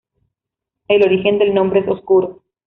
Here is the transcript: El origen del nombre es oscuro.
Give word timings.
El 0.87 1.03
origen 1.03 1.37
del 1.37 1.53
nombre 1.53 1.81
es 1.81 1.87
oscuro. 1.87 2.41